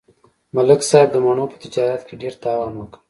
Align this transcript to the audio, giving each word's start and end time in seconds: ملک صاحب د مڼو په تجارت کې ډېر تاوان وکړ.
ملک 0.55 0.81
صاحب 0.89 1.09
د 1.11 1.15
مڼو 1.25 1.45
په 1.51 1.57
تجارت 1.63 2.01
کې 2.07 2.13
ډېر 2.21 2.33
تاوان 2.43 2.73
وکړ. 2.77 2.99